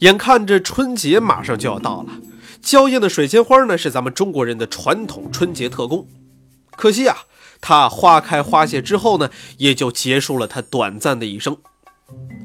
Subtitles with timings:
[0.00, 2.12] 眼看着春节马上就要到了，
[2.60, 6.06] 娇艳的水仙花呢是咱们中国人的传统春节特供。
[6.76, 7.16] 可惜啊，
[7.62, 11.56] 它花开花谢之后呢，也就结束了它短暂的一生。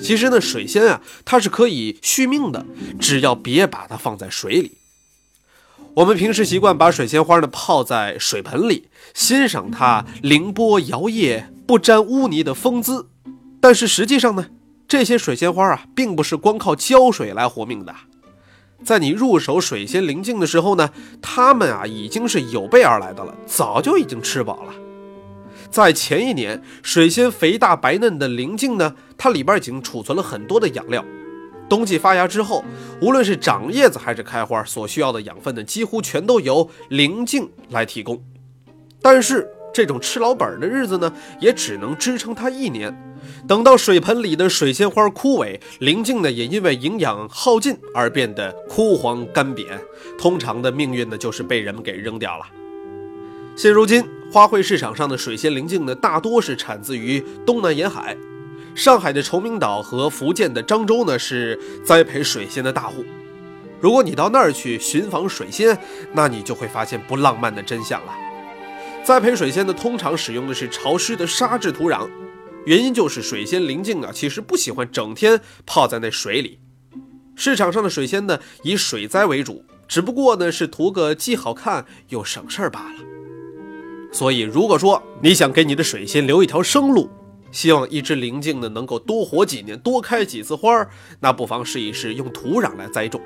[0.00, 2.64] 其实呢，水仙啊，它是可以续命的，
[2.98, 4.78] 只要别把它放在水里。
[5.96, 13.10] 我们平时习惯把水仙花呢泡在水盆里，欣赏它凌波摇曳、不沾污泥的风姿。
[13.60, 14.46] 但是实际上呢？
[14.96, 17.92] 这些水仙花啊，并不是光靠浇水来活命的。
[18.84, 24.72] 在你入手水仙灵境的时候呢，它们啊已经是有备而来的了，早就已经吃饱了。
[25.68, 31.04] 在前一年，水仙肥大白嫩的灵境呢，它里边已经储存了很多的养料。
[31.68, 32.64] 冬季发芽之后，
[33.02, 38.22] 无论是长叶子还是开花，所需要的养分呢，几乎全都由灵境来提供。
[39.02, 42.96] 但是，这种吃老本的日子呢，也只能支撑它一年。
[43.48, 49.66] 等到水盆里的水仙花枯萎，灵境呢也因为营养耗尽而变得枯黄干瘪，
[50.16, 52.44] 通常的命运呢就是被人们给扔掉了。
[53.56, 58.16] 现如今，花卉市场上的水仙灵境呢，大多是产自于东南沿海，
[58.76, 63.04] 上海的崇明岛和福建的漳州呢是栽培水仙的大户。
[63.80, 65.76] 如果你到那儿去寻访水仙，
[66.12, 68.12] 那你就会发现不浪漫的真相了。
[69.04, 72.08] 栽培水仙呢，通常使用的是潮湿的沙质土壤，
[72.64, 76.58] 原因就是水仙灵境啊，其实不喜欢整天泡在那水里。
[77.36, 83.00] 市场上的水仙呢，以水栽为主，只不过呢是图个既好看又省事儿罢了。
[84.10, 87.10] 所以，如果说你想给你的水仙留一条生路，
[87.52, 90.88] 希望一只灵境呢能够多活几年，多开几次花，
[91.20, 93.20] 那不妨试一试用土壤来栽种。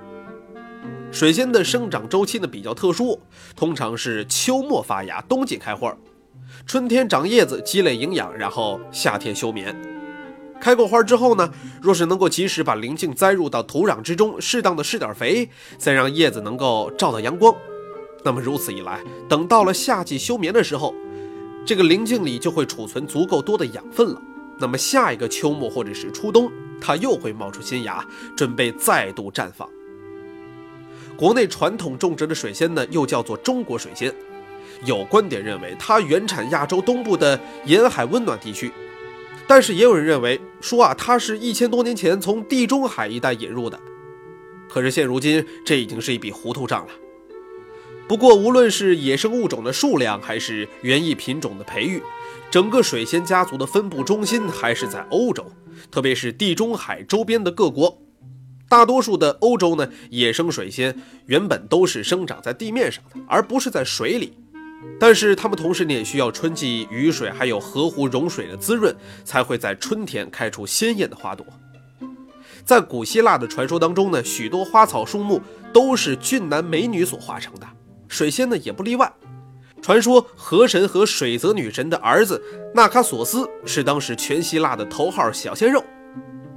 [1.10, 3.18] 水仙的生长周期呢比较特殊，
[3.56, 5.96] 通常是秋末发芽，冬季开花，
[6.66, 9.74] 春天长叶子积累营养，然后夏天休眠。
[10.60, 17.54] 开过花之后呢，若是能够及时把灵茎栽入到土壤之中，适当的施点肥，再让叶子能够照到阳光，
[18.22, 20.94] 那么如此一来，等到了夏季休眠的时候，
[21.64, 24.20] 这个灵茎里就会储存足够多的养分了。
[24.60, 28.04] 那么下一个秋末或者是初冬，它又会冒出新芽，
[28.36, 29.68] 准备再度绽放。
[31.18, 34.14] 国内传统种植的水仙呢，又叫做中国水仙。
[34.84, 38.70] 有观点认为它原产亚洲东部的沿海温暖地区，
[39.48, 43.76] 但是也有人认为说啊，它是一千多年前从地中海一带引入的。
[44.68, 46.92] 可是现如今，这已经是一笔糊涂账了。
[48.06, 52.00] 不过，无论是野生物种的数量，还是园艺品种的培育，
[52.48, 55.44] 整个水仙家族的分布中心还是在欧洲，
[55.90, 57.98] 特别是地中海周边的各国。
[58.68, 60.94] 大多数的欧洲呢，野生水仙
[61.26, 64.34] 原本都是生长在地面上的，而不是在水里。
[65.00, 71.46] 但是它们同时呢，也需要春季雨水还有河湖融水的滋润，才会在春天开出鲜艳的花朵。
[72.64, 75.40] 在古希腊的传说当中呢，许多花草树木
[75.72, 77.66] 都是俊男美女所化成的，
[78.06, 79.10] 水仙呢也不例外。
[79.80, 82.42] 传说河神和水泽女神的儿子
[82.74, 85.82] 纳卡索斯是当时全希腊的头号小鲜肉。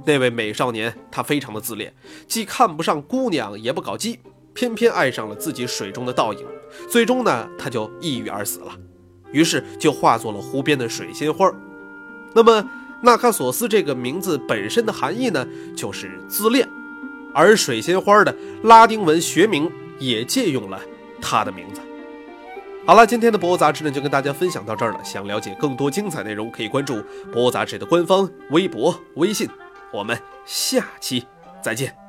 [0.04, 1.92] 那位美少年，他非常的自恋，
[2.26, 4.18] 既看不上姑娘，也不搞基，
[4.52, 6.46] 偏偏爱上了自己水中的倒影。
[6.88, 8.72] 最终呢，他就抑郁而死了，
[9.30, 11.50] 于是就化作了湖边的水仙花。
[12.34, 12.68] 那么，
[13.02, 15.46] 纳卡索斯这个名字本身的含义呢，
[15.76, 16.68] 就是自恋，
[17.34, 20.80] 而水仙花的拉丁文学名也借用了
[21.20, 21.80] 他的名字。
[22.84, 25.04] 好了，今天的博物杂志呢，就跟大家分享到这儿了。
[25.04, 27.00] 想了解更多精彩内容，可以关注
[27.32, 29.48] 博物杂志的官方微博、微信。
[29.92, 31.26] 我们下期
[31.60, 32.01] 再见。